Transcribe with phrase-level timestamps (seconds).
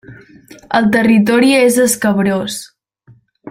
[0.79, 2.61] El territori és escabrós.